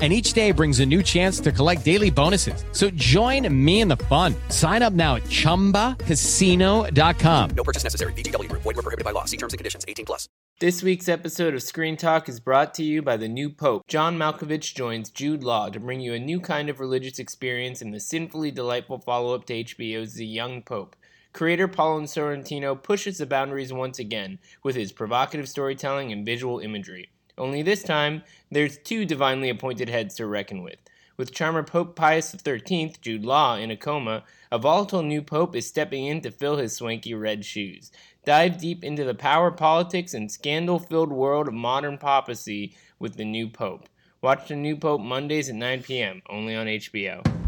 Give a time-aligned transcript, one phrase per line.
[0.00, 2.64] and each day brings a new chance to collect daily bonuses.
[2.72, 4.34] So join me in the fun.
[4.48, 7.50] Sign up now at ChumbaCasino.com.
[7.50, 8.14] No purchase necessary.
[8.14, 8.50] VGW.
[8.52, 9.26] Void were prohibited by law.
[9.26, 9.84] See terms and conditions.
[9.86, 10.26] 18 plus.
[10.60, 13.82] This week's episode of Screen Talk is brought to you by the new Pope.
[13.88, 17.92] John Malkovich joins Jude Law to bring you a new kind of religious experience in
[17.92, 20.96] the sinfully delightful follow-up to HBO's The Young Pope.
[21.32, 27.08] Creator Paolo Sorrentino pushes the boundaries once again with his provocative storytelling and visual imagery.
[27.40, 30.76] Only this time, there's two divinely appointed heads to reckon with.
[31.16, 35.66] With charmer Pope Pius XIII, Jude Law, in a coma, a volatile new pope is
[35.66, 37.90] stepping in to fill his swanky red shoes.
[38.26, 43.24] Dive deep into the power politics and scandal filled world of modern papacy with the
[43.24, 43.88] new pope.
[44.20, 47.39] Watch the new pope Mondays at 9 p.m., only on HBO.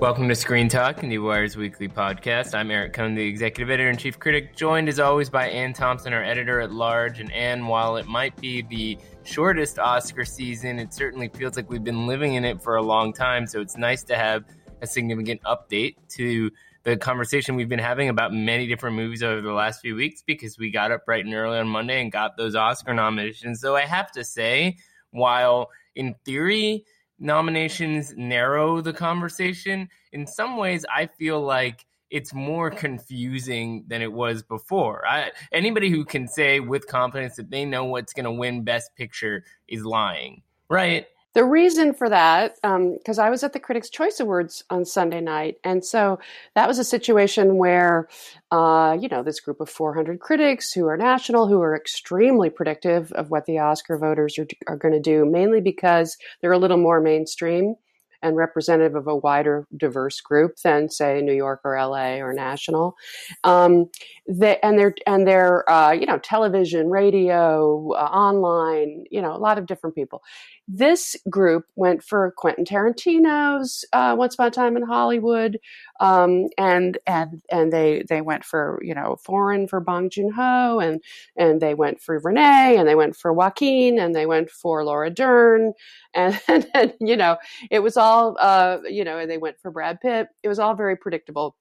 [0.00, 2.54] Welcome to Screen Talk, IndieWire's weekly podcast.
[2.54, 6.12] I'm Eric Kohn, the executive editor and chief critic, joined as always by Anne Thompson,
[6.12, 7.18] our editor at large.
[7.18, 11.82] And Anne, while it might be the shortest Oscar season, it certainly feels like we've
[11.82, 13.44] been living in it for a long time.
[13.44, 14.44] So it's nice to have
[14.82, 16.52] a significant update to
[16.84, 20.56] the conversation we've been having about many different movies over the last few weeks because
[20.60, 23.60] we got up bright and early on Monday and got those Oscar nominations.
[23.60, 24.76] So I have to say,
[25.10, 26.84] while in theory,
[27.18, 29.88] nominations narrow the conversation.
[30.12, 35.06] In some ways, I feel like it's more confusing than it was before.
[35.06, 38.94] I, anybody who can say with confidence that they know what's going to win Best
[38.96, 41.06] Picture is lying, right?
[41.38, 45.20] The reason for that, because um, I was at the Critics' Choice Awards on Sunday
[45.20, 46.18] night, and so
[46.56, 48.08] that was a situation where,
[48.50, 53.12] uh, you know, this group of 400 critics who are national, who are extremely predictive
[53.12, 56.76] of what the Oscar voters are, are going to do, mainly because they're a little
[56.76, 57.76] more mainstream
[58.22, 62.96] and representative of a wider diverse group than say New York or LA or national.
[63.44, 63.90] Um,
[64.28, 69.38] they, and they're and they're uh, you know television, radio, uh, online, you know a
[69.38, 70.22] lot of different people.
[70.66, 75.58] This group went for Quentin Tarantino's uh, Once Upon a Time in Hollywood,
[76.00, 80.78] um, and and and they they went for you know foreign for Bong Joon Ho,
[80.78, 81.02] and
[81.36, 85.10] and they went for Renee, and they went for Joaquin, and they went for Laura
[85.10, 85.72] Dern,
[86.14, 87.36] and, and, and you know
[87.70, 90.28] it was all uh, you know, they went for Brad Pitt.
[90.42, 91.56] It was all very predictable.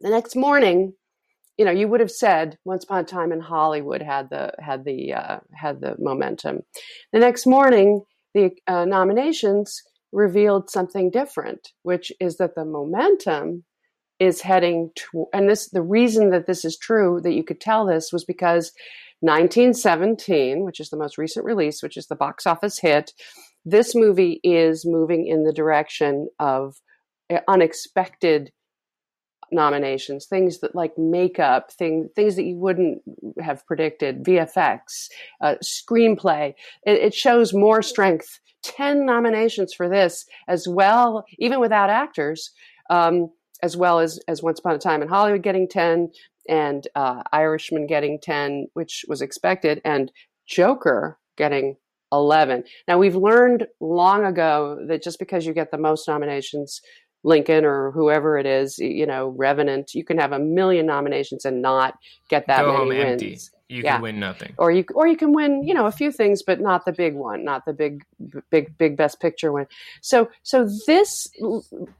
[0.00, 0.94] The next morning,
[1.56, 4.84] you know, you would have said Once Upon a Time in Hollywood had the had
[4.84, 6.60] the uh, had the momentum.
[7.12, 8.02] The next morning
[8.34, 13.64] the uh, nominations revealed something different, which is that the momentum
[14.18, 17.84] is heading to, and this, the reason that this is true, that you could tell
[17.84, 18.72] this was because
[19.20, 23.12] 1917, which is the most recent release, which is the box office hit,
[23.64, 26.76] this movie is moving in the direction of
[27.30, 28.52] uh, unexpected
[29.52, 33.02] nominations, things that like makeup, thing, things that you wouldn't
[33.40, 35.08] have predicted, VFX,
[35.40, 36.54] uh, screenplay.
[36.84, 38.40] It, it, shows more strength.
[38.62, 42.50] 10 nominations for this as well, even without actors,
[42.90, 43.30] um,
[43.62, 46.10] as well as, as Once Upon a Time in Hollywood getting 10
[46.48, 50.10] and uh, Irishman getting 10, which was expected, and
[50.46, 51.76] Joker getting
[52.12, 52.64] 11.
[52.86, 56.80] Now, we've learned long ago that just because you get the most nominations
[57.26, 61.60] Lincoln or whoever it is, you know, Revenant, you can have a million nominations and
[61.60, 61.98] not
[62.28, 63.22] get that Go many home wins.
[63.22, 63.38] empty.
[63.68, 63.94] You yeah.
[63.94, 64.54] can win nothing.
[64.58, 67.16] Or you or you can win, you know, a few things but not the big
[67.16, 68.04] one, not the big
[68.48, 69.66] big big best picture win.
[70.02, 71.26] So so this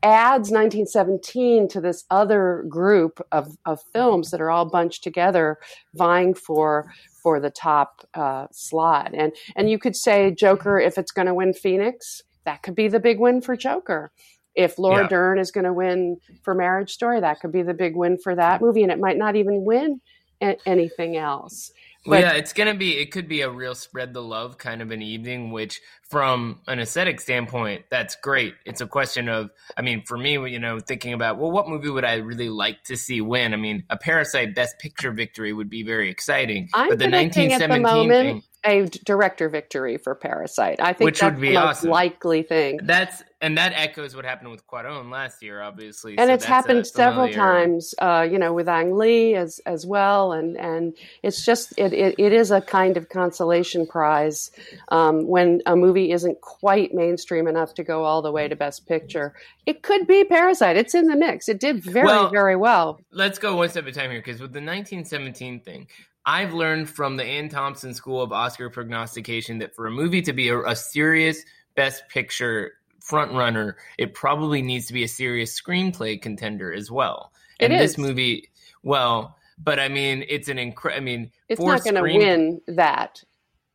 [0.04, 5.58] adds 1917 to this other group of of films that are all bunched together
[5.94, 6.88] vying for
[7.20, 9.10] for the top uh, slot.
[9.12, 12.86] And and you could say Joker if it's going to win Phoenix, that could be
[12.86, 14.12] the big win for Joker
[14.56, 15.08] if Laura yeah.
[15.08, 18.34] Dern is going to win for Marriage Story, that could be the big win for
[18.34, 20.00] that movie, and it might not even win
[20.40, 21.70] a- anything else.
[22.04, 22.96] But, well, yeah, it's gonna be.
[22.98, 26.78] It could be a real spread the love kind of an evening, which, from an
[26.78, 28.54] aesthetic standpoint, that's great.
[28.64, 31.90] It's a question of, I mean, for me, you know, thinking about, well, what movie
[31.90, 33.52] would I really like to see win?
[33.52, 36.68] I mean, a Parasite Best Picture victory would be very exciting.
[36.74, 40.80] I'm but the 1917 the moment, thing, a director victory for Parasite.
[40.80, 41.90] I think which that's would be the most awesome.
[41.90, 42.78] likely thing.
[42.84, 46.16] That's and that echoes what happened with Cuarón last year, obviously.
[46.18, 47.64] And so it's happened several familiar...
[47.64, 51.92] times, uh, you know, with Ang Lee as as well, and and it's just it,
[51.92, 54.50] it, it is a kind of consolation prize
[54.88, 58.56] um, when a movie movie isn't quite mainstream enough to go all the way to
[58.56, 59.34] Best Picture.
[59.64, 60.76] It could be Parasite.
[60.76, 61.48] It's in the mix.
[61.48, 63.00] It did very, Well, very well.
[63.10, 65.86] let's go one step at a time here because with the 1917 thing
[66.24, 70.32] i've learned from the anne thompson school of oscar prognostication that for a movie to
[70.32, 71.44] be a, a serious
[71.74, 72.72] best picture
[73.06, 77.74] front runner it probably needs to be a serious screenplay contender as well It and
[77.74, 77.92] is.
[77.92, 78.50] this movie
[78.82, 83.22] well but i mean it's an incredible i mean It's not going to win that.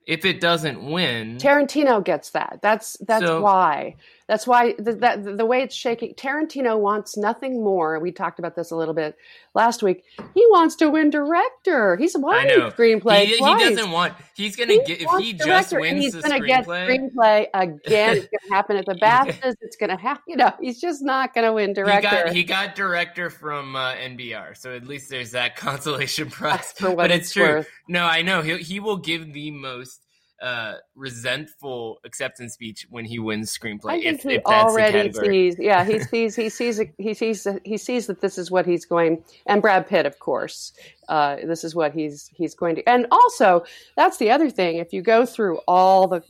[0.06, 2.60] if it doesn't win Tarantino gets that.
[2.62, 3.96] That's that's So- why.
[4.32, 6.14] That's why the, that the way it's shaking.
[6.14, 8.00] Tarantino wants nothing more.
[8.00, 9.18] We talked about this a little bit
[9.54, 10.06] last week.
[10.34, 11.98] He wants to win director.
[11.98, 15.76] He's won screenplay he, he doesn't want he's gonna He get if he just director,
[15.80, 18.18] and wins he's the gonna get screenplay screenplay again.
[18.18, 19.56] it's going to happen at the BAFTAs.
[19.62, 20.24] It's going to happen.
[20.28, 22.10] You know, he's just not going to win He director.
[22.10, 26.74] got he got director from uh, NBR, so at least there's that consolation prize.
[26.80, 27.66] But it's, it's true.
[27.88, 30.01] No, I know he he will give the most
[30.42, 33.92] uh, resentful acceptance speech when he wins screenplay.
[33.92, 35.56] I think if, he if already sees.
[35.60, 36.36] Yeah, he sees.
[36.36, 36.82] He sees.
[36.98, 37.48] He sees.
[37.64, 39.24] He sees that this is what he's going.
[39.46, 40.74] And Brad Pitt, of course,
[41.10, 42.90] uh, this is what he's he's going to.
[42.90, 43.64] And also,
[43.96, 44.78] that's the other thing.
[44.78, 46.24] If you go through all the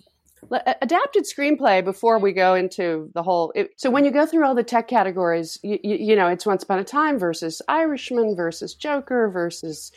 [0.81, 3.51] adapted screenplay before we go into the whole.
[3.55, 6.45] It, so when you go through all the tech categories, you, you, you know, it's
[6.45, 9.91] Once Upon a Time versus Irishman versus Joker versus.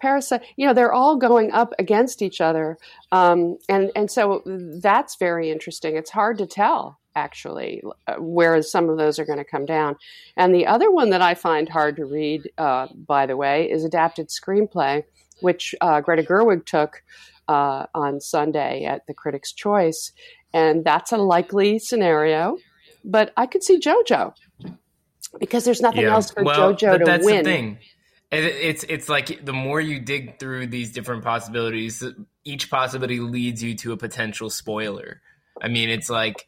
[0.00, 2.78] Parasite, you know, they're all going up against each other,
[3.12, 4.42] um, and and so
[4.82, 5.96] that's very interesting.
[5.96, 9.96] It's hard to tell actually, uh, whereas some of those are going to come down.
[10.36, 13.84] And the other one that I find hard to read, uh, by the way, is
[13.84, 15.02] adapted screenplay,
[15.40, 17.02] which uh, Greta Gerwig took
[17.48, 20.12] uh, on Sunday at the Critics' Choice,
[20.52, 22.56] and that's a likely scenario.
[23.04, 24.34] But I could see JoJo
[25.40, 26.14] because there's nothing Yeah.
[26.14, 27.44] else for well, JoJo but to that's win.
[27.44, 27.78] the thing.
[28.30, 32.04] It, it's it's like the more you dig through these different possibilities,
[32.44, 35.20] each possibility leads you to a potential spoiler.
[35.60, 36.46] I mean, it's like,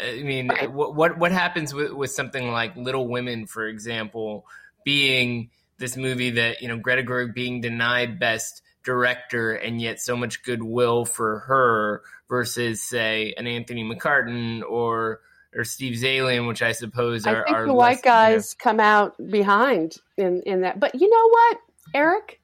[0.00, 4.44] I mean, what what what happens with with something like Little Women, for example,
[4.84, 10.16] being this movie that you know Greta Gerwig being denied Best Director, and yet so
[10.16, 15.20] much goodwill for her versus say an Anthony McCarten or
[15.54, 18.16] or Steve Zaillian, which I suppose are I think are the less, white you know-
[18.16, 20.80] guys come out behind in in that.
[20.80, 21.58] But you know what,
[21.94, 22.40] Eric?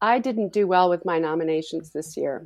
[0.00, 2.44] I didn't do well with my nominations this year.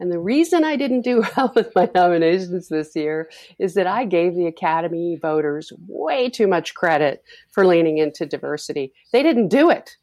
[0.00, 4.04] And the reason I didn't do well with my nominations this year is that I
[4.04, 8.92] gave the Academy voters way too much credit for leaning into diversity.
[9.12, 9.96] They didn't do it.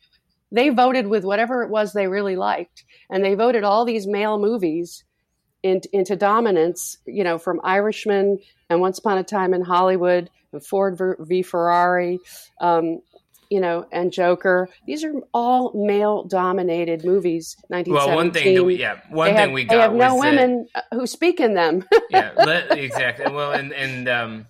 [0.51, 2.83] They voted with whatever it was they really liked.
[3.09, 5.03] And they voted all these male movies
[5.63, 10.65] in, into dominance, you know, from Irishman and Once Upon a Time in Hollywood and
[10.65, 12.19] Ford v Ferrari,
[12.59, 13.01] um,
[13.49, 14.69] you know, and Joker.
[14.87, 17.57] These are all male dominated movies.
[17.67, 17.93] 1917.
[17.93, 20.15] Well, one thing that we, yeah, one they thing have, we they got have no
[20.15, 21.85] was that- women uh, who speak in them.
[22.09, 23.31] yeah, exactly.
[23.31, 24.47] Well, and and um,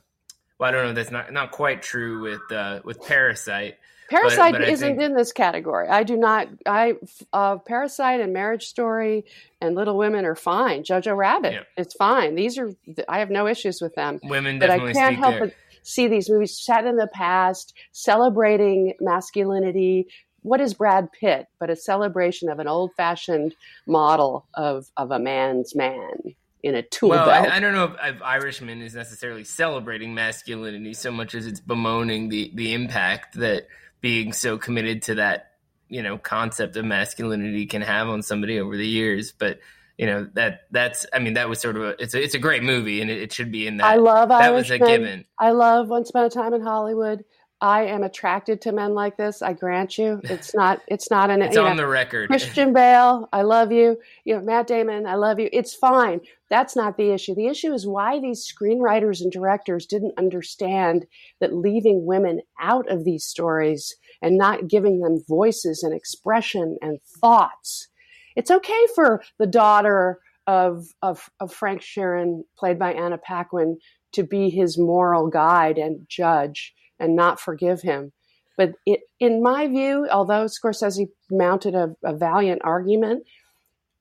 [0.60, 0.94] well, I don't know.
[0.94, 3.78] That's not not quite true with uh, with Parasite.
[4.12, 5.88] Parasite but I isn't think- in this category.
[5.88, 6.48] I do not.
[6.66, 6.96] I
[7.34, 9.26] uh, Parasite and Marriage Story
[9.62, 10.84] and Little Women are fine.
[10.84, 11.64] Jojo Rabbit Yeah.
[11.84, 12.36] is fine.
[12.36, 12.70] These are.
[13.10, 14.20] I have no issues with them.
[14.24, 15.46] Women but I can't help there.
[15.48, 15.54] but
[15.84, 20.08] see these movies set in the past, celebrating masculinity.
[20.44, 23.56] What is Brad Pitt but a celebration of an old-fashioned
[23.88, 27.48] model of of a man's man in a tool well, belt?
[27.48, 31.60] I, I don't know if, if Irishman is necessarily celebrating masculinity so much as it's
[31.60, 33.68] bemoaning the the impact that
[34.02, 35.52] being so committed to that
[35.90, 39.32] you know concept of masculinity can have on somebody over the years.
[39.32, 39.60] But
[39.98, 42.40] you know that that's I mean that was sort of a it's a, it's a
[42.40, 43.86] great movie and it, it should be in that.
[43.86, 45.26] I love that was a given.
[45.38, 47.24] I love Once Upon a Time in Hollywood.
[47.62, 49.44] I am attracted to men like this.
[49.44, 50.20] I grant you.
[50.24, 50.82] It's not.
[50.88, 51.42] It's not an.
[51.52, 52.28] It's on know, the record.
[52.28, 53.98] Christian Bale, I love you.
[54.24, 55.48] You know, Matt Damon, I love you.
[55.54, 56.22] It's fine.
[56.50, 57.36] That's not the issue.
[57.36, 61.06] The issue is why these screenwriters and directors didn't understand
[61.40, 67.00] that leaving women out of these stories and not giving them voices and expression and
[67.20, 67.90] thoughts.
[68.36, 73.78] It's okay for the daughter of of, of Frank Sheeran, played by Anna Paquin,
[74.14, 78.14] to be his moral guide and judge and not forgive him.
[78.58, 83.24] But it, in my view, although Scorsese mounted a, a valiant argument,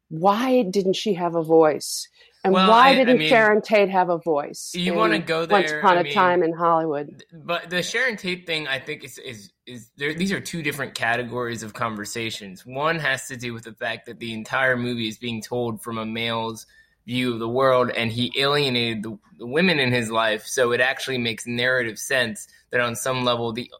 [0.08, 2.08] why didn't she have a voice?
[2.42, 4.72] And Well, why I- I didn't mean, Sharon Tate have a voice?
[4.74, 5.58] you wanna go there?
[5.60, 7.22] Once upon I a mean- time in Hollywood.
[7.32, 10.94] But the Sharon Tate thing, I think, is is is there, these are two different
[10.94, 12.66] categories of conversations.
[12.66, 15.96] One has to do with the fact that the entire movie is being told from
[15.98, 16.66] a male's
[17.06, 20.46] view of the world, and he alienated the, the women in his life.
[20.46, 23.70] So it actually makes narrative sense that on some level, the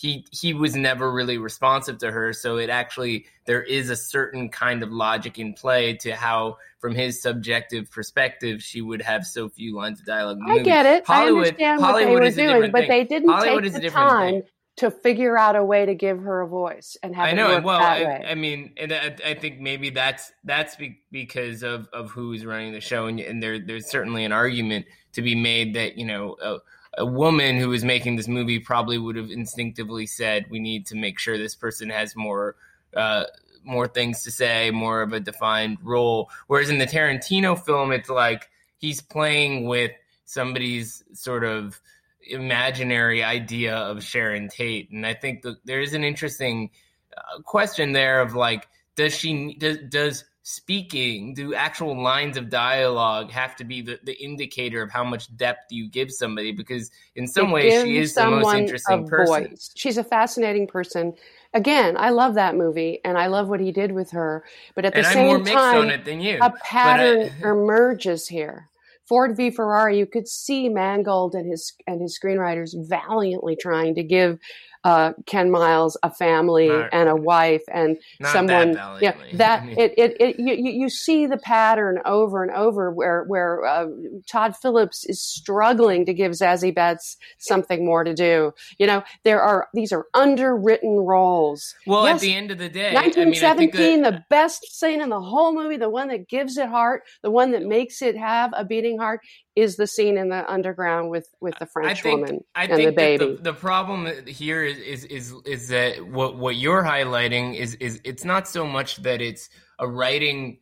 [0.00, 2.32] he he was never really responsive to her.
[2.32, 6.94] So it actually there is a certain kind of logic in play to how, from
[6.94, 10.38] his subjective perspective, she would have so few lines of dialogue.
[10.46, 11.06] I get it.
[11.06, 14.32] Hollywood, I understand Hollywood what they were doing, but they didn't Hollywood take the time
[14.34, 14.42] thing.
[14.80, 17.26] To figure out a way to give her a voice and have.
[17.26, 17.60] I know.
[17.60, 20.76] well, I, I, mean, and I, I, think maybe that's that's
[21.10, 25.22] because of of who's running the show, and, and there there's certainly an argument to
[25.22, 26.34] be made that you know.
[26.34, 26.58] Uh,
[26.98, 30.96] a woman who was making this movie probably would have instinctively said, "We need to
[30.96, 32.56] make sure this person has more
[32.96, 33.26] uh,
[33.62, 38.10] more things to say, more of a defined role." Whereas in the Tarantino film, it's
[38.10, 39.92] like he's playing with
[40.24, 41.80] somebody's sort of
[42.28, 46.70] imaginary idea of Sharon Tate, and I think there is an interesting
[47.16, 53.30] uh, question there of like, does she does does speaking do actual lines of dialogue
[53.30, 56.52] have to be the, the indicator of how much depth you give somebody?
[56.52, 59.48] Because in some ways she is the most interesting person.
[59.50, 59.70] voice.
[59.74, 61.14] she's a fascinating person.
[61.52, 64.44] Again i love that movie and i love what he did with her
[64.76, 68.69] but at the and same time a pattern I, emerges here
[69.10, 69.50] Ford v.
[69.50, 74.38] Ferrari, you could see Mangold and his and his screenwriters valiantly trying to give
[74.84, 78.72] uh, Ken Miles a family not, and a wife and someone.
[78.72, 83.24] That yeah, that it, it, it you, you see the pattern over and over where
[83.24, 83.86] where uh,
[84.26, 88.54] Todd Phillips is struggling to give Zazie Beetz something more to do.
[88.78, 91.74] You know, there are these are underwritten roles.
[91.86, 95.02] Well, yes, at the end of the day, 1917, I mean, that, the best scene
[95.02, 98.16] in the whole movie, the one that gives it heart, the one that makes it
[98.16, 99.20] have a beating heart,
[99.56, 102.84] is the scene in the underground with with the French I think, woman I and
[102.84, 103.36] the baby.
[103.36, 108.00] The, the, problem here is, is is is that what what you're highlighting is is
[108.04, 110.58] it's not so much that it's a writing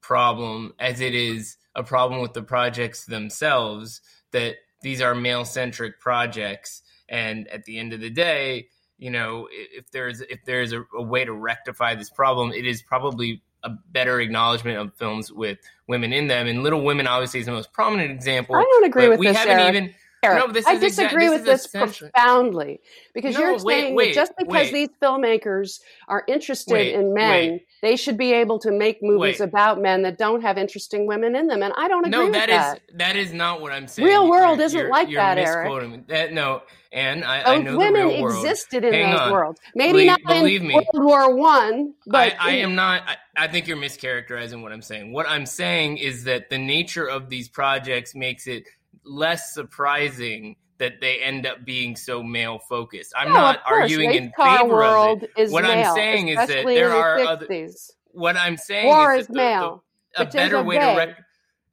[0.00, 4.00] problem as it is a problem with the projects themselves
[4.32, 8.68] that these are male centric projects and at the end of the day
[8.98, 12.82] you know if there's if there's a, a way to rectify this problem it is
[12.82, 16.46] probably a better acknowledgement of films with women in them.
[16.46, 18.56] And Little Women obviously is the most prominent example.
[18.56, 19.36] I don't agree with we this.
[19.36, 19.74] haven't Eric.
[19.74, 19.94] even.
[20.22, 22.80] No, this I disagree with this, this profoundly
[23.14, 24.72] because no, you're wait, saying wait, that just because wait.
[24.72, 30.02] these filmmakers are interested in men, they should be able to make movies about men
[30.02, 31.62] that don't have interesting women in them.
[31.62, 32.48] And I don't agree no, with that.
[32.48, 34.06] No, that is that is not what I'm saying.
[34.06, 36.06] Real world you're, isn't you're, like you're that, Eric.
[36.08, 36.62] That, no,
[36.92, 38.44] and I, I know women the real world.
[38.44, 39.32] existed in Hang those on.
[39.32, 39.60] worlds.
[39.74, 40.74] Maybe not in me.
[40.74, 43.02] World War One, but I, I am not.
[43.06, 45.12] I, I think you're mischaracterizing what I'm saying.
[45.12, 48.64] What I'm saying is that the nature of these projects makes it
[49.04, 53.12] less surprising that they end up being so male focused.
[53.16, 55.50] I'm no, not arguing in favor of it.
[55.50, 57.68] What male, I'm saying is that there are the other.
[58.12, 59.84] What I'm saying War is, is male.
[60.16, 60.96] The, a better way to.
[60.96, 61.24] Rec-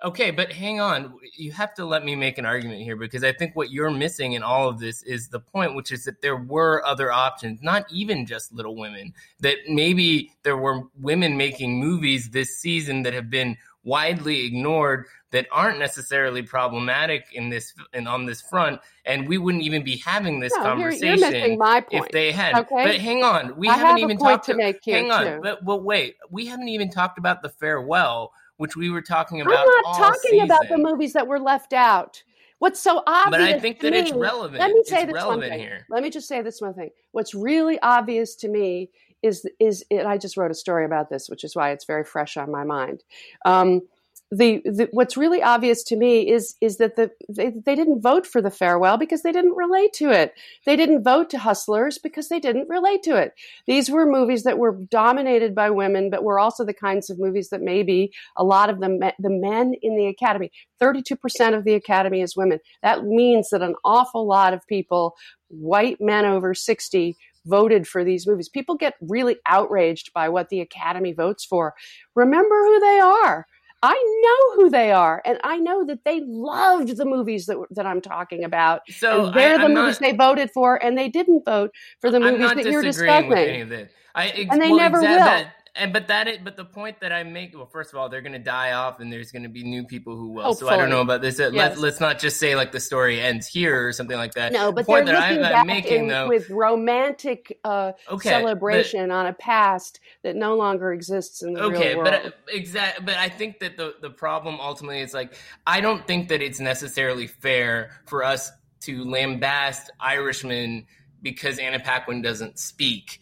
[0.03, 1.15] Okay, but hang on.
[1.35, 4.33] You have to let me make an argument here because I think what you're missing
[4.33, 7.91] in all of this is the point, which is that there were other options, not
[7.91, 9.15] even just Little Women.
[9.39, 13.57] That maybe there were women making movies this season that have been
[13.87, 19.63] widely ignored that aren't necessarily problematic in this and on this front, and we wouldn't
[19.63, 22.53] even be having this no, conversation you're, you're my point, if they had.
[22.55, 22.83] Okay?
[22.83, 25.39] But hang on, we I haven't have even talked to make here hang on, too.
[25.41, 29.53] but, but wait, we haven't even talked about the farewell which we were talking about.
[29.57, 30.45] I'm not talking season.
[30.45, 32.23] about the movies that were left out.
[32.59, 33.29] What's so obvious?
[33.29, 34.59] But I think that me, it's relevant.
[34.59, 35.59] Let me say it's this one thing.
[35.59, 35.85] Here.
[35.89, 36.89] Let me just say this one thing.
[37.11, 38.89] What's really obvious to me
[39.23, 42.37] is is I just wrote a story about this, which is why it's very fresh
[42.37, 43.03] on my mind.
[43.45, 43.81] Um,
[44.29, 48.27] the, the, what's really obvious to me is is that the they, they didn't vote
[48.27, 50.33] for the farewell because they didn't relate to it.
[50.65, 53.33] They didn't vote to Hustlers because they didn't relate to it.
[53.67, 57.49] These were movies that were dominated by women, but were also the kinds of movies
[57.49, 61.63] that maybe a lot of the the men in the Academy, thirty two percent of
[61.63, 62.59] the Academy is women.
[62.83, 65.15] That means that an awful lot of people,
[65.47, 67.15] white men over sixty,
[67.47, 68.49] voted for these movies.
[68.49, 71.73] People get really outraged by what the Academy votes for.
[72.15, 73.47] Remember who they are.
[73.83, 77.85] I know who they are, and I know that they loved the movies that that
[77.85, 78.81] I'm talking about.
[78.89, 82.09] So and they're I, the movies not, they voted for, and they didn't vote for
[82.09, 83.89] the movies that you're discussing.
[84.15, 85.17] I, ex- and they well, never exa- will.
[85.17, 88.09] That, and but that is, but the point that I make, well, first of all,
[88.09, 90.43] they're going to die off, and there's going to be new people who will.
[90.43, 90.69] Hopefully.
[90.69, 91.39] So I don't know about this.
[91.39, 91.53] Yes.
[91.53, 94.51] Let's let's not just say like the story ends here or something like that.
[94.51, 97.93] No, but the point they're that looking I, back making in, though with romantic uh,
[98.09, 102.33] okay, celebration on a past that no longer exists in the okay, real but world.
[102.49, 103.05] exact.
[103.05, 106.59] But I think that the the problem ultimately is like I don't think that it's
[106.59, 110.85] necessarily fair for us to lambast Irishman
[111.21, 113.19] because Anna Paquin doesn't speak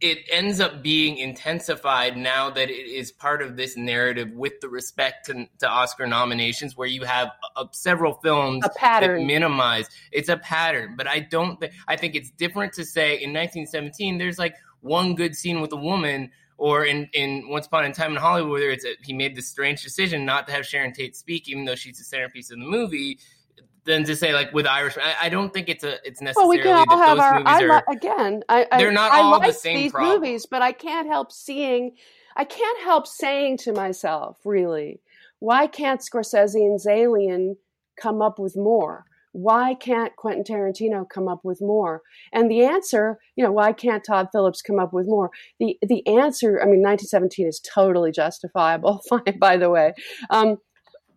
[0.00, 4.68] it ends up being intensified now that it is part of this narrative with the
[4.68, 9.20] respect to, to Oscar nominations, where you have uh, several films A pattern.
[9.20, 9.88] that minimize.
[10.12, 11.60] It's a pattern, but I don't.
[11.60, 15.72] Th- I think it's different to say in 1917 there's like one good scene with
[15.72, 19.12] a woman, or in in Once Upon a Time in Hollywood, where it's a, he
[19.12, 22.50] made this strange decision not to have Sharon Tate speak, even though she's the centerpiece
[22.50, 23.18] of the movie.
[23.88, 26.58] Than to say like with Irish, I, I don't think it's a it's Well, we
[26.58, 27.42] can all have our.
[27.46, 27.84] I are.
[27.90, 28.42] again.
[28.46, 30.20] I, I, They're not I all the like same these problem.
[30.20, 31.96] movies, but I can't help seeing.
[32.36, 35.00] I can't help saying to myself, really,
[35.38, 37.56] why can't Scorsese and Zaillian
[37.98, 39.06] come up with more?
[39.32, 42.02] Why can't Quentin Tarantino come up with more?
[42.30, 45.30] And the answer, you know, why can't Todd Phillips come up with more?
[45.60, 49.00] The the answer, I mean, 1917 is totally justifiable.
[49.08, 49.94] Fine, by the way.
[50.28, 50.58] Um,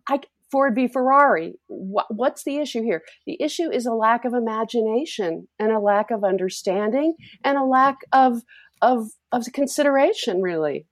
[0.08, 0.20] I
[0.52, 1.54] Ford v Ferrari.
[1.66, 3.02] What, what's the issue here?
[3.26, 7.98] The issue is a lack of imagination and a lack of understanding and a lack
[8.12, 8.42] of
[8.82, 10.42] of of consideration.
[10.42, 10.86] Really,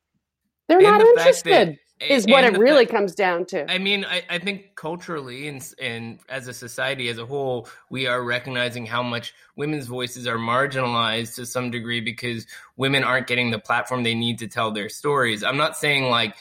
[0.68, 1.52] they're And not the interested.
[1.68, 1.76] that-
[2.08, 3.70] is what it really fact- comes down to.
[3.70, 8.06] I mean, I, I think culturally and, and as a society as a whole, we
[8.06, 12.46] are recognizing how much women's voices are marginalized to some degree because
[12.78, 15.44] women aren't getting the platform they need to tell their stories.
[15.44, 16.34] I'm not saying like,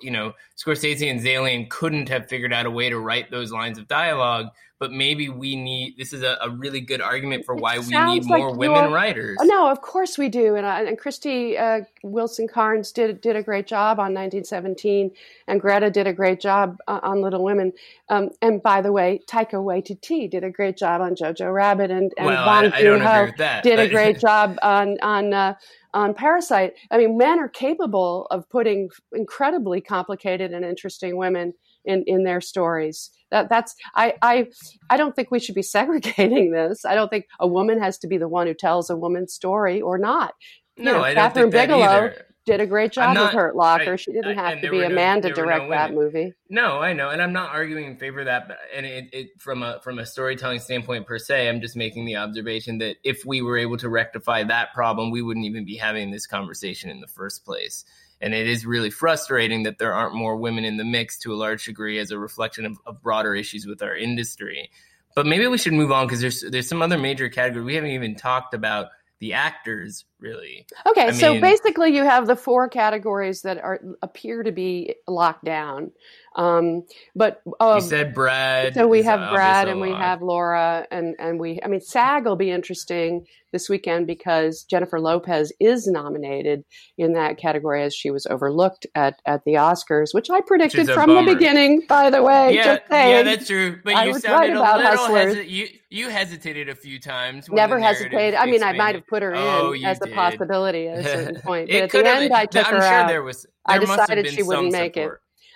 [0.00, 3.78] you know, Scorsese and Zaillian couldn't have figured out a way to write those lines
[3.78, 4.48] of dialogue,
[4.82, 5.96] but maybe we need.
[5.96, 9.38] This is a, a really good argument for why we need like more women writers.
[9.40, 13.36] Oh, no, of course we do, and, uh, and Krysty uh, Wilson Cairns did did
[13.36, 15.12] a great job on 1917,
[15.46, 17.72] and Greta did a great job uh, on Little Women.
[18.08, 22.12] Um, and by the way, Taika Waititi did a great job on Jojo Rabbit, and,
[22.16, 23.62] and well, Bong I, I don't agree with that.
[23.62, 25.54] did a great job on on uh,
[25.94, 26.72] on Parasite.
[26.90, 32.40] I mean, men are capable of putting incredibly complicated and interesting women in in their
[32.40, 33.10] stories.
[33.32, 34.46] That that's I I
[34.90, 36.84] I don't think we should be segregating this.
[36.84, 39.80] I don't think a woman has to be the one who tells a woman's story
[39.80, 40.34] or not.
[40.76, 42.26] You no, know, I don't Catherine think that Bigelow either.
[42.44, 43.92] Did a great job not- with Hurt Locker.
[43.92, 45.94] I- she didn't I- have to be a no- man to were no direct that
[45.94, 46.32] movie.
[46.50, 48.48] No, I know, and I'm not arguing in favor of that.
[48.48, 52.04] But, and it, it from a from a storytelling standpoint per se, I'm just making
[52.04, 55.76] the observation that if we were able to rectify that problem, we wouldn't even be
[55.76, 57.84] having this conversation in the first place.
[58.22, 61.36] And it is really frustrating that there aren't more women in the mix to a
[61.36, 64.70] large degree as a reflection of, of broader issues with our industry.
[65.14, 67.90] But maybe we should move on because there's there's some other major category we haven't
[67.90, 68.86] even talked about
[69.18, 70.66] the actors really.
[70.86, 74.94] Okay, I so mean- basically, you have the four categories that are appear to be
[75.06, 75.90] locked down.
[76.34, 78.72] Um, but You um, said Brad.
[78.74, 81.60] so we have Brad and we have Laura and and we.
[81.62, 86.64] I mean, SAG will be interesting this weekend because Jennifer Lopez is nominated
[86.96, 90.94] in that category as she was overlooked at at the Oscars, which I predicted a
[90.94, 91.82] from the beginning.
[91.86, 93.78] By the way, Yeah, yeah, that's true.
[93.84, 96.98] But I you was sounded right a about little hesi- you you hesitated a few
[96.98, 97.46] times.
[97.50, 98.36] Never hesitated.
[98.36, 100.08] I mean, I might have put her in Oh, you as a.
[100.14, 103.08] possibility at a certain point, but at the end, I took I'm her sure out.
[103.08, 103.46] there was.
[103.66, 105.10] I there must have decided been she wouldn't make it.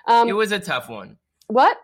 [0.07, 1.17] Um, It was a tough one.
[1.49, 1.77] what?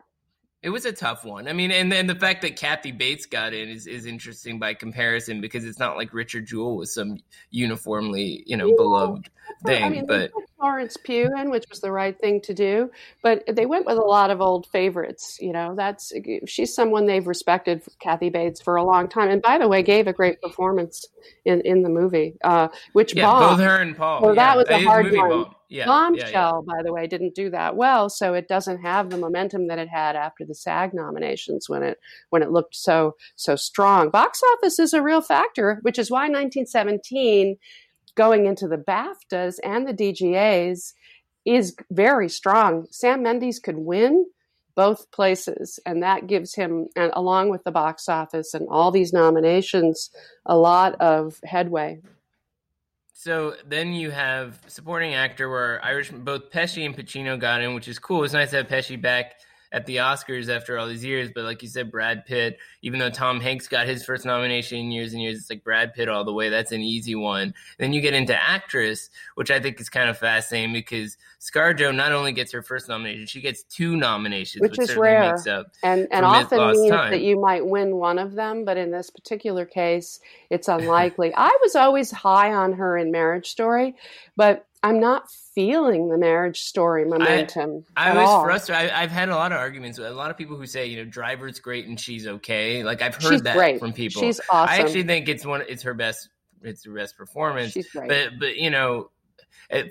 [0.63, 1.49] It was a tough one.
[1.49, 4.75] I mean, and then the fact that Kathy Bates got in is, is interesting by
[4.75, 7.19] comparison because it's not like Richard Jewell was some
[7.51, 8.75] uniformly, you know, Yeah.
[8.77, 9.29] beloved
[9.67, 9.83] thing.
[9.83, 10.31] I mean, but
[10.63, 12.89] Florence Pugh in, which was the right thing to do,
[13.21, 15.37] but they went with a lot of old favorites.
[15.41, 16.13] You know, that's
[16.47, 19.29] she's someone they've respected, Kathy Bates, for a long time.
[19.29, 21.05] And by the way, gave a great performance
[21.45, 23.59] in in the movie, uh, which yeah, bombed.
[23.59, 24.23] both her and Paul.
[24.23, 25.47] Well, yeah, that was a hard movie one.
[25.69, 26.75] yeah, Bombshell, yeah.
[26.75, 29.89] by the way, didn't do that well, so it doesn't have the momentum that it
[29.89, 31.99] had after the SAG nominations when it
[32.31, 34.11] when it looked so so strong.
[34.11, 37.57] Box office is a real factor, which is why 1917
[38.15, 40.93] going into the BAFTAs and the DGAs
[41.45, 42.87] is very strong.
[42.91, 44.27] Sam Mendes could win
[44.75, 49.13] both places, and that gives him, and along with the box office and all these
[49.13, 50.11] nominations,
[50.47, 52.01] a lot of headway.
[53.13, 57.87] So then you have supporting actor where Irish both Pesci and Pacino got in, which
[57.87, 58.25] is cool.
[58.25, 59.35] It's nice to have Pesci back
[59.73, 61.31] at the Oscars after all these years.
[61.35, 64.91] But like you said, Brad Pitt, even though Tom Hanks got his first nomination in
[64.93, 66.49] years and years, it's like Brad Pitt all the way.
[66.51, 67.55] That's an easy one.
[67.79, 72.13] Then you get into actress, which I think is kind of fascinating because ScarJo not
[72.13, 75.33] only gets her first nomination, she gets two nominations, Which which, is rare.
[75.33, 75.67] makes up.
[75.83, 77.11] and and often means time.
[77.11, 81.57] that you might win one of them but in this particular case it's unlikely i
[81.63, 83.95] was always high on her in marriage story
[84.37, 88.45] but i'm not feeling the marriage story momentum I at was all.
[88.45, 88.91] frustrated.
[88.91, 90.97] I, I've had a lot of arguments with a lot of people who say, you
[90.97, 92.83] know, Driver's great and she's okay.
[92.83, 93.79] Like I've heard She's that great.
[93.79, 94.23] from people.
[94.23, 95.63] she's awesome I actually think it's one.
[95.69, 96.31] It's her best.
[96.63, 97.73] It's her best performance.
[97.73, 99.11] she's great But but you know,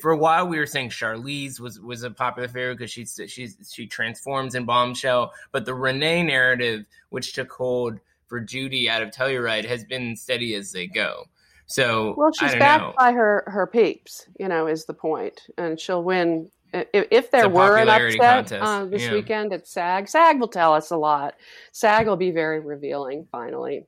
[0.02, 3.56] for a while we were saying Charlize was was a popular favorite because she's she's
[3.72, 5.32] she transforms in Bombshell.
[5.52, 10.56] But the Renee narrative, which took hold for Judy out of Telluride, has been steady
[10.56, 11.26] as they go.
[11.72, 12.94] So Well, she's backed know.
[12.98, 14.28] by her her peeps.
[14.40, 16.50] You know, is the point, and she'll win.
[16.74, 19.12] If, if there were an upset uh, this yeah.
[19.12, 21.36] weekend at SAG, SAG will tell us a lot.
[21.74, 23.86] SAG will be very revealing finally,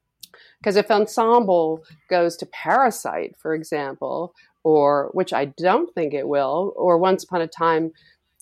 [0.59, 6.73] because if Ensemble goes to Parasite, for example, or which I don't think it will,
[6.75, 7.93] or Once Upon a Time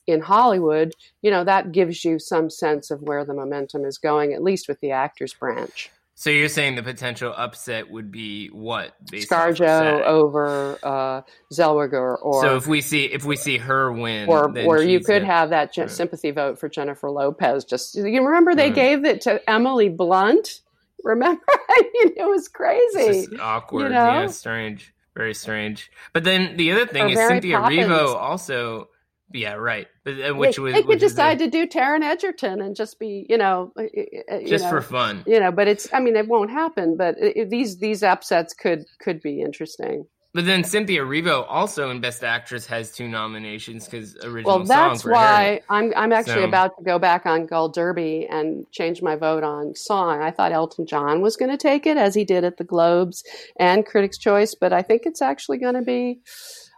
[0.08, 4.34] in Hollywood, you know, that gives you some sense of where the momentum is going,
[4.34, 5.92] at least with the actors branch.
[6.22, 8.94] So you're saying the potential upset would be what?
[9.12, 14.52] ScarJo over uh, Zellweger, or so if we see if we see her win, or
[14.54, 17.66] then or you could have that gen- sympathy vote for Jennifer Lopez.
[17.66, 18.76] Just you remember they Right.
[18.76, 20.62] gave it to Emily Blunt.
[21.04, 23.28] Remember, I mean, it was crazy.
[23.40, 23.86] awkward.
[23.86, 23.96] you know?
[24.06, 24.94] Yeah, strange.
[25.16, 25.90] Very strange.
[26.14, 27.88] But then the other thing Or is Cynthia Poppins.
[27.88, 28.90] Erivo also.
[29.34, 29.88] Yeah, right.
[30.04, 33.26] But uh, which they, was they could decide to do Taron Egerton and just be,
[33.30, 35.24] you know, uh, uh, you just know, for fun.
[35.28, 35.52] you know.
[35.52, 36.98] But it's, I mean, it won't happen.
[36.98, 40.06] But it, these these upsets could could be interesting.
[40.34, 44.90] But then Cynthia Erivo also in Best Actress has two nominations because original Well, song
[44.90, 49.02] that's why I'm I'm actually So- about to go back on Gold Derby and change
[49.02, 50.22] my vote on song.
[50.22, 53.26] I thought Elton John was going to take it as he did at the Globes
[53.60, 56.22] and Critics' Choice, but I think it's actually going to be,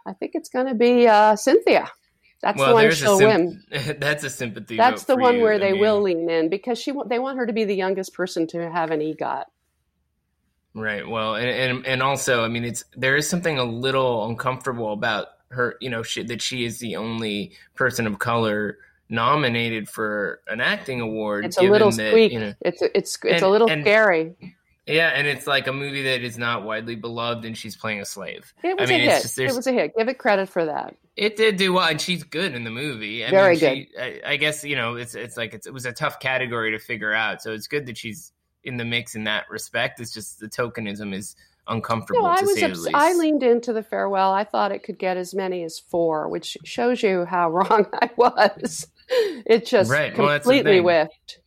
[0.04, 1.92] I think it's going to be uh, Cynthia.
[2.44, 3.64] That's well, the one she'll win.
[3.98, 4.76] that's a sympathy.
[4.76, 5.40] That's the one you.
[5.42, 7.74] where I they mean, will lean in because she they want her to be the
[7.74, 9.44] youngest person to have an EGOT.
[10.74, 11.08] Right.
[11.08, 15.28] Well, and, and and also, I mean, it's there is something a little uncomfortable about
[15.52, 15.76] her.
[15.80, 18.76] You know, she, that she is the only person of color
[19.08, 21.46] nominated for an acting award.
[21.46, 22.32] It's a little that, squeak.
[22.32, 24.34] You know, It's it's it's And- a little and- scary.
[24.86, 28.04] yeah, and it's like a movie that is not widely beloved, and she's playing a
[28.04, 28.52] slave.
[28.62, 29.22] It was I mean, a hit.
[29.22, 29.96] just it was a hit.
[29.96, 30.94] Give it credit for that.
[31.16, 33.24] It did do well, and she's good in the movie.
[33.24, 35.86] I Very mean, she, I, I guess you know it's it's like it's, it was
[35.86, 37.40] a tough category to figure out.
[37.42, 38.32] So it's good that she's
[38.64, 40.00] in the mix in that respect.
[40.00, 41.36] It's just the tokenism is
[41.68, 42.96] uncomfortable No, I to was say the ups- least.
[42.96, 44.32] I leaned into the farewell.
[44.32, 48.10] I thought it could get as many as four, which shows you how wrong I
[48.16, 48.88] was.
[49.08, 50.16] It just Right.
[50.16, 50.82] Well, completely thing.
[50.84, 51.38] whiffed.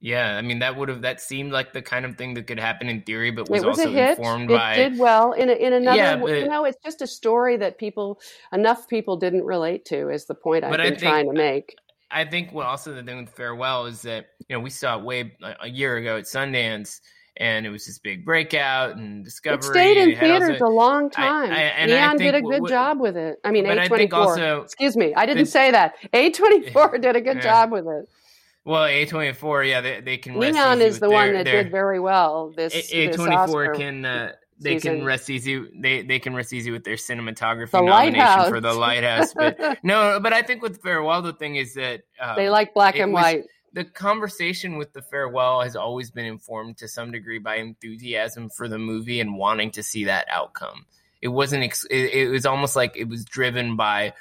[0.00, 2.58] Yeah, I mean that would have that seemed like the kind of thing that could
[2.58, 5.52] happen in theory, but was, It was also informed It by did well in a,
[5.52, 5.96] in another.
[5.98, 8.20] Yeah, w- you know, it's just a story that people
[8.52, 10.08] enough people didn't relate to.
[10.08, 11.76] Is the point I've been think- trying to make.
[12.12, 15.04] I think what also the thing with farewell is that you know we saw it
[15.04, 17.00] way a year ago at Sundance,
[17.36, 19.58] and it was this big breakout and discovery.
[19.68, 21.52] It stayed in it had also- theaters a long time.
[21.52, 23.38] I- and I Neon did a good what- job with it.
[23.44, 25.94] I mean, But I A twenty also Excuse me, I didn't say that.
[26.12, 27.42] A twenty four did a good Yeah.
[27.42, 28.08] job with it.
[28.64, 30.36] Well, A twenty four, yeah, they, they can.
[30.42, 32.52] easy is the their- one that their- did very well.
[32.56, 33.74] This A this twenty four Oscar.
[33.74, 34.98] can uh, they season.
[34.98, 35.64] can rest easy.
[35.80, 38.48] They they can rest easy with their cinematography The nomination Lighthouse.
[38.50, 39.32] for the lighthouse.
[39.34, 42.96] But no, but I think with farewell, the thing is that um, they like black
[42.96, 43.44] and was- white.
[43.72, 48.68] the conversation with the farewell has always been informed to some degree by enthusiasm for
[48.68, 50.84] the movie and wanting to see that outcome.
[51.22, 51.64] It wasn't.
[51.64, 54.12] Ex- it, it was almost like it was driven by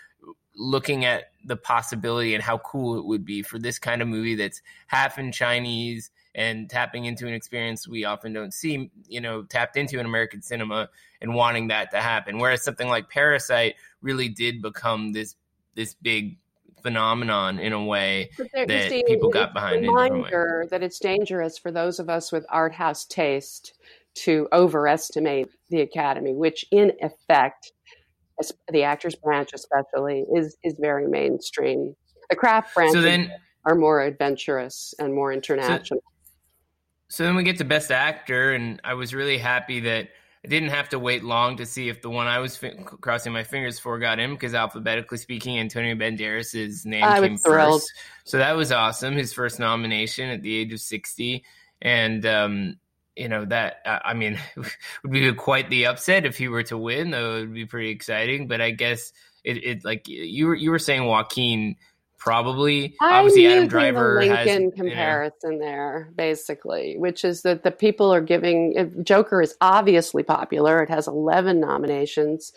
[0.60, 4.36] looking at the possibility and how cool it would be for this kind of movie
[4.36, 9.42] that's half in Chinese and tapping into an experience we often don't see, you know,
[9.44, 10.90] tapped into in American cinema
[11.22, 12.40] and wanting that to happen.
[12.40, 15.36] Whereas something like Parasite really did become this
[15.76, 16.38] this big
[16.84, 20.18] phenomenon in a way there- that see, people got behind in a different way.
[20.18, 23.74] reminder that it's dangerous for those of us with art house taste
[24.16, 27.72] to overestimate the academy, which in effect,
[28.72, 31.96] the actors branch especially, is is very mainstream.
[32.30, 33.32] The craft branches So then,
[33.66, 36.02] are more adventurous and more international.
[37.10, 40.10] so then we get to Best Actor, and I was really happy that
[40.46, 43.34] I didn't have to wait long to see if the one I was fi- crossing
[43.34, 47.92] my fingers for got him, because alphabetically speaking, Antonio Banderas' name I came first.
[48.24, 49.16] So that was awesome.
[49.16, 51.44] His first nomination at the age of sixty,
[51.82, 52.80] and um,
[53.16, 54.40] you know that I I mean
[55.04, 57.12] would be quite the upset if he were to win.
[57.12, 58.48] Though it would be pretty exciting.
[58.48, 59.12] But I guess
[59.44, 61.76] it, it like you were you were saying Joaquin
[62.18, 67.42] probably I'm obviously Adam Driver the has Lincoln you know, comparison there, basically, which is
[67.44, 70.84] that the people are giving Joker is obviously popular.
[70.84, 72.54] It has eleven nominations,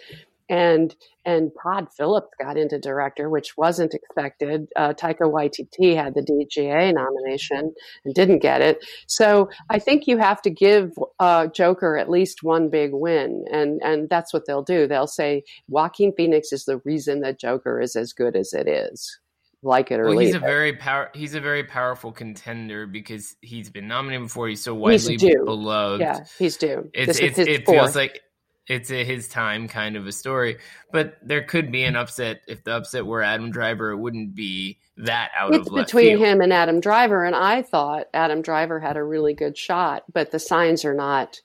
[0.49, 4.67] and and Todd Phillips got into director, which wasn't expected.
[4.75, 7.73] Uh, Taika Waititi had the DGA nomination
[8.05, 8.85] and didn't get it.
[9.07, 13.81] So I think you have to give uh, Joker at least one big win, and
[13.85, 14.87] and that's what they'll do.
[14.87, 19.19] They'll say Joaquin Phoenix is the reason that Joker is as good as it is.
[19.65, 20.41] Like it or Well, leave he's a it.
[20.41, 21.09] very power.
[21.15, 24.49] He's a very powerful contender because he's been nominated before.
[24.49, 25.45] He's so widely due.
[25.45, 26.01] beloved.
[26.01, 26.91] Yeah, he's due.
[26.93, 27.79] it's, this it's it fourth.
[27.79, 28.21] feels like
[28.67, 30.59] it's a his time kind of a story.
[30.93, 33.91] But there could be an upset if the upset were Adam Driver.
[33.91, 36.21] It wouldn't be that out it's of left between field.
[36.21, 40.31] him and Adam Driver, and I thought Adam Driver had a really good shot, but
[40.31, 41.41] the signs are not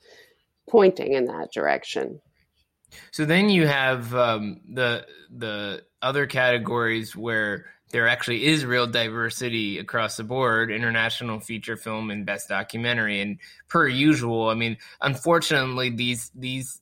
[0.69, 2.21] pointing in that direction.
[3.12, 9.80] So then you have um, the the other categories where there actually is real diversity
[9.80, 15.89] across the board international feature film and best documentary and per usual i mean unfortunately
[15.89, 16.82] these these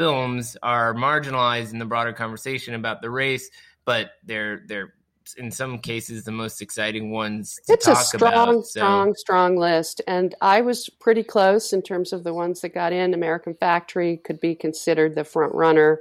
[0.00, 3.50] films are marginalized in the broader conversation about the race
[3.84, 4.94] but they're they're
[5.36, 8.80] in some cases the most exciting ones it's a strong about, so.
[8.80, 12.94] strong strong list and i was pretty close in terms of the ones that got
[12.94, 16.00] in american factory could be considered the front runner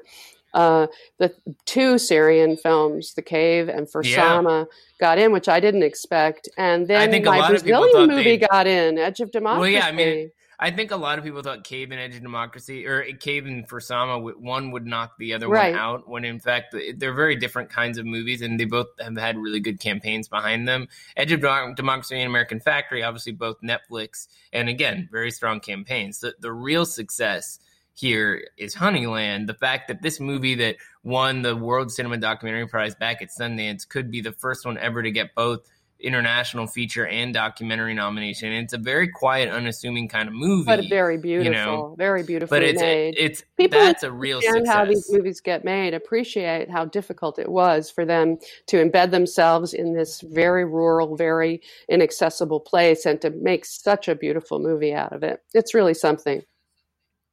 [0.52, 0.88] uh,
[1.20, 1.32] the
[1.68, 4.66] two Syrian films, The Cave and For Sama, yeah.
[5.00, 6.50] got in, which I didn't expect.
[6.58, 9.60] And then my Brazilian movie got in, Edge of Democracy.
[9.60, 12.22] Well, yeah, I mean, I think a lot of people thought Cave and Edge of
[12.22, 15.72] Democracy, or uh, Cave and For Sama, one would knock the other right.
[15.72, 19.18] one out, when in fact they're very different kinds of movies, and they both have
[19.18, 20.90] had really good campaigns behind them.
[21.16, 21.40] Edge of
[21.76, 26.20] Democracy and American Factory, obviously both Netflix, and again, very strong campaigns.
[26.20, 27.60] The, the real success
[27.94, 29.48] here is Honeyland.
[29.48, 33.88] The fact that this movie that won the World Cinema Documentary Prize back at Sundance
[33.88, 35.70] could be the first one ever to get both
[36.00, 38.52] international feature and documentary nomination.
[38.54, 41.96] It's a very quiet, unassuming kind of movie, but very beautiful, you know?
[41.98, 43.16] very beautifully but it's, made.
[43.18, 44.68] It's people that's a real success.
[44.68, 45.94] how these movies get made.
[45.94, 51.62] Appreciate how difficult it was for them to embed themselves in this very rural, very
[51.90, 55.42] inaccessible place, and to make such a beautiful movie out of it.
[55.54, 56.44] It's really something.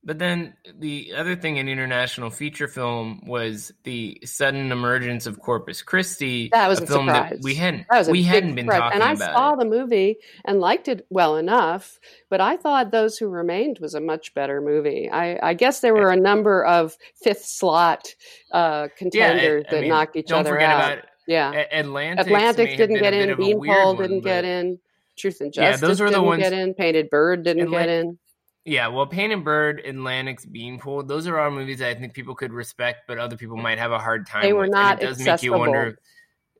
[0.06, 5.82] But then the other thing in international feature film was the sudden emergence of Corpus
[5.82, 6.48] Christi.
[6.52, 7.30] That was a, a film surprise.
[7.30, 8.92] that we hadn't that we hadn't been surprise.
[8.92, 9.12] talking and about.
[9.14, 9.58] And I saw it.
[9.58, 11.98] the movie and liked it well enough,
[12.30, 15.10] but I thought Those Who Remained was a much better movie.
[15.10, 18.14] I, I guess there were a number of fifth slot
[18.52, 21.00] uh, contenders yeah, that mean, knocked each other out.
[21.26, 22.26] yeah, Atlantic.
[22.26, 23.36] Atlantic didn't get in.
[23.36, 24.78] Beanpole didn't get in.
[25.16, 26.74] Truth and Justice yeah, those were the ones, get in.
[26.74, 28.18] Painted Bird didn't get in.
[28.66, 32.52] Yeah, well, Painted Bird, Atlantics Beanpole, those are all movies that I think people could
[32.52, 34.42] respect, but other people might have a hard time.
[34.42, 34.70] They were with.
[34.70, 35.96] not and it does make you wonder.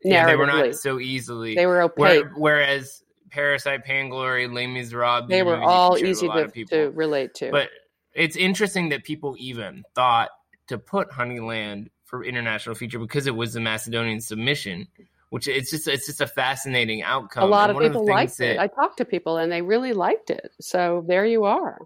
[0.04, 1.56] Yeah, they were not so easily.
[1.56, 2.26] They were opaque.
[2.36, 7.50] whereas Parasite, Pain and Glory, Les Miserables, they were all easy to, to relate to.
[7.50, 7.70] But
[8.14, 10.30] it's interesting that people even thought
[10.68, 14.86] to put Honeyland for international feature because it was the Macedonian submission
[15.30, 17.42] which it's just it's just a fascinating outcome.
[17.42, 18.58] A lot of people of liked that, it.
[18.58, 20.52] I talked to people and they really liked it.
[20.60, 21.78] So there you are.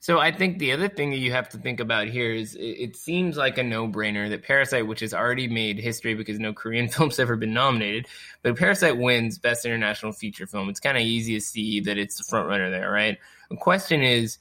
[0.00, 2.60] So I think the other thing that you have to think about here is it,
[2.60, 6.88] it seems like a no-brainer that Parasite, which has already made history because no Korean
[6.88, 8.06] film's ever been nominated,
[8.42, 10.68] but Parasite wins Best International Feature Film.
[10.68, 13.18] It's kind of easy to see that it's the front runner there, right?
[13.50, 14.38] The question is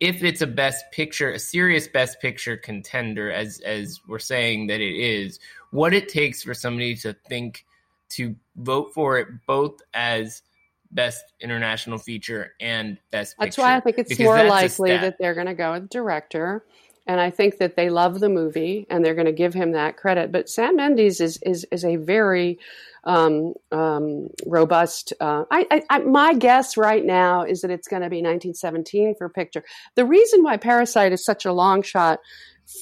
[0.00, 4.80] if it's a best picture, a serious best picture contender, as as we're saying that
[4.80, 5.38] it is,
[5.70, 7.66] what it takes for somebody to think
[8.10, 10.42] to vote for it both as
[10.90, 15.46] best international feature and best That's why I think it's more likely that they're going
[15.46, 16.64] to go with director.
[17.06, 19.96] And I think that they love the movie and they're going to give him that
[19.96, 20.30] credit.
[20.30, 22.58] But Sam Mendes is is, is a very
[23.04, 25.12] um, um, robust.
[25.20, 29.14] Uh, I, I, I, my guess right now is that it's going to be 1917
[29.16, 29.64] for picture.
[29.96, 32.20] The reason why Parasite is such a long shot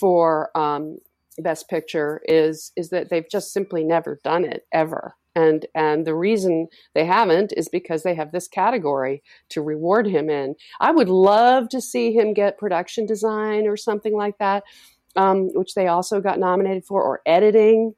[0.01, 0.99] for um,
[1.39, 6.15] Best Picture is is that they've just simply never done it ever and and the
[6.15, 10.55] reason they haven't is because they have this category to reward him in.
[10.81, 14.65] I would love to see him get production design or something like that
[15.19, 17.95] um, which they also got nominated for or editing.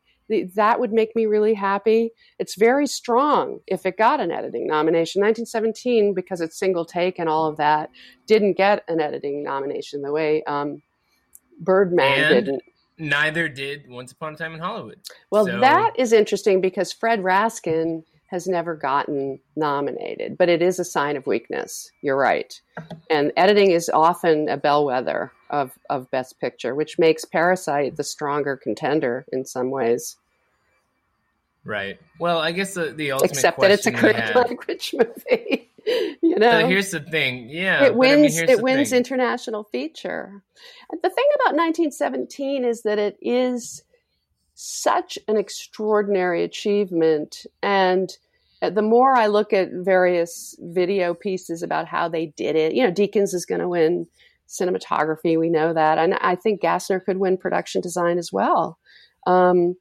[0.54, 2.12] That would make me really happy.
[2.38, 5.20] It's very strong if it got an editing nomination.
[5.22, 7.90] 1917 because it's single take and all of that
[8.26, 10.82] didn't get an editing nomination the way um,
[11.60, 12.62] birdman and- didn't
[13.00, 15.00] neither did Once Upon a Time in Hollywood.
[15.30, 15.60] Well, so.
[15.60, 21.16] that is interesting because Fred Raskin has never gotten nominated, but it is a sign
[21.16, 21.90] of weakness.
[22.00, 22.60] You're right.
[23.10, 28.56] And editing is often a bellwether of, of Best Picture, which makes Parasite the stronger
[28.56, 30.16] contender in some ways.
[31.64, 31.98] Right.
[32.20, 35.68] Well, I guess the, the ultimate except that it's a Korean language movie.
[36.30, 37.48] you know, but here's the thing.
[37.50, 38.38] Yeah, it wins.
[38.38, 38.98] I mean, it wins thing.
[38.98, 40.42] international feature.
[40.90, 43.82] The thing about 1917 is that it is
[44.54, 48.16] such an extraordinary achievement, and
[48.62, 52.92] the more I look at various video pieces about how they did it, you know,
[52.92, 54.06] Deakins is going to win
[54.48, 55.36] cinematography.
[55.36, 58.78] We know that, and I think Gassner could win production design as well.
[59.26, 59.74] Um,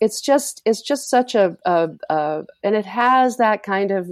[0.00, 4.10] it's just it's just such a, a, a and it has that kind of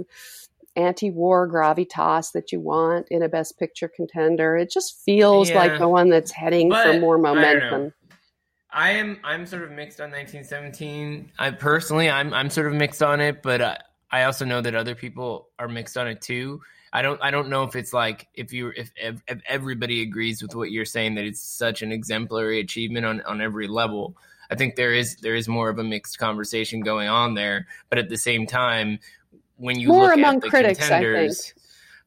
[0.75, 4.55] anti-war gravitas that you want in a best picture contender.
[4.57, 7.93] It just feels yeah, like the one that's heading for more momentum.
[8.71, 11.31] I, I, am I'm sort of mixed on 1917.
[11.39, 13.77] I personally I'm I'm sort of mixed on it, but I,
[14.11, 16.61] I also know that other people are mixed on it too.
[16.91, 20.41] I don't I don't know if it's like if you if, if if everybody agrees
[20.41, 24.15] with what you're saying that it's such an exemplary achievement on on every level.
[24.49, 27.99] I think there is there is more of a mixed conversation going on there, but
[27.99, 28.99] at the same time,
[29.57, 31.33] when you More look among at the critics, I think.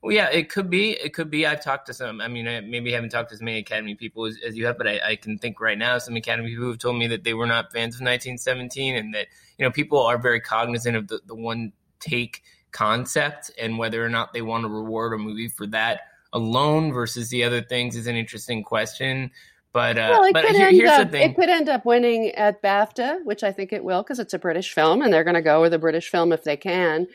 [0.02, 0.90] well, yeah, it could be.
[0.92, 1.46] It could be.
[1.46, 2.20] I've talked to some.
[2.20, 4.78] I mean, I maybe haven't talked to as many Academy people as, as you have,
[4.78, 7.34] but I, I can think right now some Academy people who've told me that they
[7.34, 9.26] were not fans of 1917, and that
[9.58, 14.08] you know people are very cognizant of the, the one take concept and whether or
[14.08, 16.02] not they want to reward a movie for that
[16.34, 19.30] alone versus the other things is an interesting question.
[19.72, 21.30] But uh, Well, it but could here- end here's up the thing.
[21.30, 24.38] it could end up winning at BAFTA, which I think it will because it's a
[24.38, 27.06] British film, and they're going to go with a British film if they can.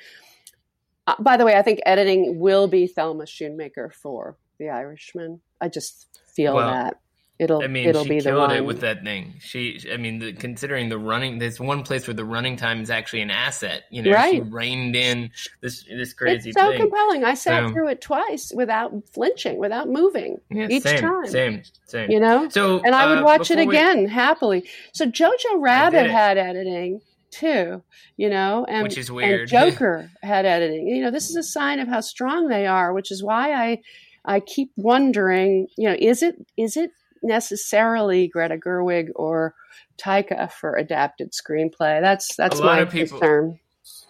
[1.07, 5.41] Uh, by the way, I think editing will be Thelma Schoonmaker for The Irishman.
[5.59, 6.99] I just feel Well, that
[7.39, 8.55] it'll I mean, it'll she be the killed one.
[8.55, 9.33] it with that thing.
[9.39, 12.89] She, I mean, the, considering the running, there's one place where the running time is
[12.89, 13.83] actually an asset.
[13.89, 16.79] You know, she reined in this this crazy it's so thing.
[16.79, 17.23] compelling.
[17.25, 20.37] I sat So- through it twice without flinching, without moving.
[20.49, 21.27] Yeah, each same, time.
[21.27, 22.11] same, same.
[22.11, 24.69] You know, So, and I would uh, watch it before we- again happily.
[24.93, 27.01] So Jojo Rabbit had editing
[27.33, 27.83] too,
[28.17, 29.49] you know, and Which is weird.
[29.49, 30.87] Joker had editing.
[30.87, 33.81] You know, this is a sign of how strong they are, which is why I
[34.25, 36.91] I keep wondering, you know, is it is it
[37.21, 39.55] necessarily Greta Gerwig or
[39.97, 42.01] Taika for adapted screenplay?
[42.01, 43.59] That's that's my people- concern.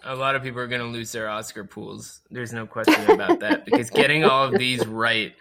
[0.04, 2.20] a lot of people are going to lose their Oscar pools.
[2.30, 5.32] There's no question about that because getting all of these right.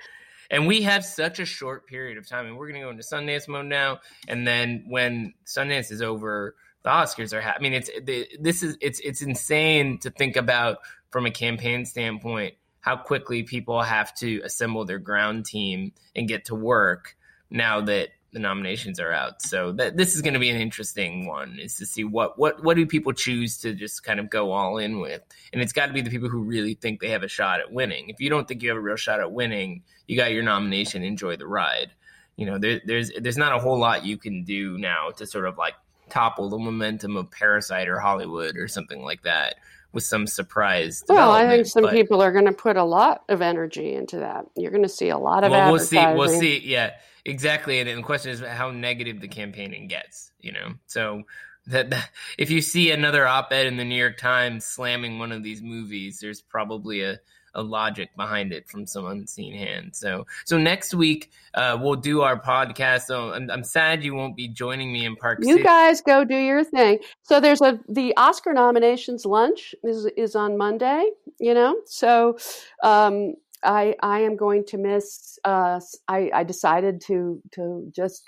[0.50, 3.04] And we have such a short period of time, and we're going to go into
[3.04, 4.00] Sundance mode now.
[4.28, 7.42] And then when Sundance is over, the Oscars are.
[7.42, 11.32] Ha- I mean, it's the, this is it's it's insane to think about from a
[11.32, 17.16] campaign standpoint how quickly people have to assemble their ground team and get to work
[17.50, 19.42] now that the nominations are out.
[19.42, 22.64] So that this is going to be an interesting one is to see what what
[22.64, 25.22] what do people choose to just kind of go all in with.
[25.54, 27.72] And it's got to be the people who really think they have a shot at
[27.72, 28.10] winning.
[28.10, 31.04] If you don't think you have a real shot at winning, you got your nomination,
[31.04, 31.92] enjoy the ride.
[32.36, 35.46] You know, there, there's there's not a whole lot you can do now to sort
[35.46, 35.76] of like
[36.14, 39.56] topple the momentum of Parasite or Hollywood or something like that
[39.92, 41.04] with some surprise.
[41.08, 44.18] Well, I think some But- people are going to put a lot of energy into
[44.18, 44.46] that.
[44.56, 45.98] You're going to see a lot of well, we'll see.
[45.98, 46.60] We'll see.
[46.60, 46.92] Yeah,
[47.26, 47.80] exactly.
[47.80, 50.32] And the question is how negative the campaigning gets.
[50.40, 51.24] You know, so
[51.68, 55.44] that, that- if you see another op-ed in the New York Times slamming one of
[55.44, 57.20] these movies, there's probably a
[57.56, 59.96] a logic behind it from some unseen hand.
[59.96, 63.04] So, so next week uh, we'll do our podcast.
[63.04, 65.50] So I'm, I'm sad you won't be joining me in Park City.
[65.50, 65.64] You City.
[65.64, 67.00] guys go do your thing.
[67.22, 71.10] So there's a the Oscar nominations lunch is is on Monday.
[71.40, 72.38] You know, so
[72.84, 75.40] um, I I am going to miss.
[75.44, 78.24] Uh, I I decided to to just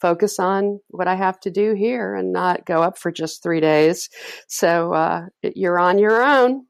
[0.00, 3.60] focus on what I have to do here and not go up for just three
[3.60, 4.08] days.
[4.48, 6.66] So uh, you're on your own.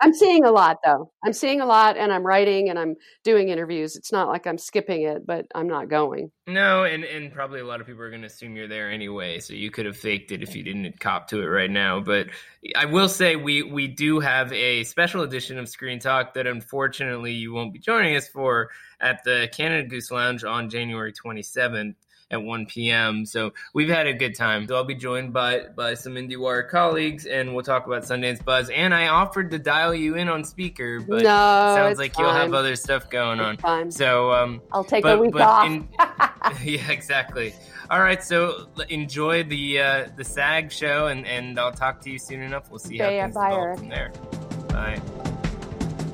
[0.00, 1.12] I'm seeing a lot though.
[1.24, 3.96] I'm seeing a lot, and I'm writing and I'm doing interviews.
[3.96, 6.30] It's not like I'm skipping it, but I'm not going.
[6.46, 9.40] No, and, and probably a lot of people are going to assume you're there anyway,
[9.40, 12.00] so you could have faked it if you didn't cop to it right now.
[12.00, 12.28] But
[12.76, 17.32] I will say we we do have a special edition of Screen Talk that unfortunately
[17.32, 21.94] you won't be joining us for at the Canada Goose Lounge on January 27th
[22.30, 23.26] at 1 p.m.
[23.26, 24.66] So we've had a good time.
[24.66, 28.70] So I'll be joined by by some IndieWire colleagues, and we'll talk about Sundance Buzz.
[28.70, 32.54] And I offered to dial you in on speaker, no, sounds it's like you'll have
[32.54, 33.54] other stuff going on.
[33.54, 33.90] It's fine.
[33.90, 35.66] So um, I'll take but- a week off.
[35.66, 35.88] in-
[36.62, 37.54] yeah, exactly.
[37.90, 42.18] All right, so enjoy the uh, the SAG show, and, and I'll talk to you
[42.18, 42.70] soon enough.
[42.70, 43.78] We'll see Okay, how things bye, develop Eric.
[43.78, 44.12] from there.
[44.68, 46.04] Bye.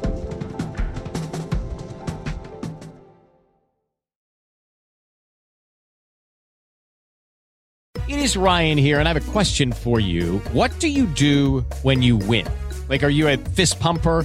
[8.08, 10.38] It is Ryan here, and I have a question for you.
[10.52, 12.46] What do you do when you win?
[12.88, 14.24] Like, are you a fist pumper?